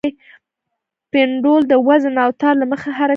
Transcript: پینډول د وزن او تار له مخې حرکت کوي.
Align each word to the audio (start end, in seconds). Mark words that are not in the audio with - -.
پینډول 1.11 1.61
د 1.71 1.73
وزن 1.87 2.15
او 2.23 2.29
تار 2.41 2.53
له 2.61 2.65
مخې 2.71 2.89
حرکت 2.99 2.99
کوي. 2.99 3.09